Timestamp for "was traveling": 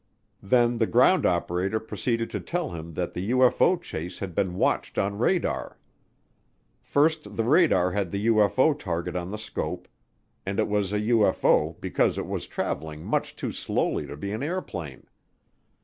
12.25-13.05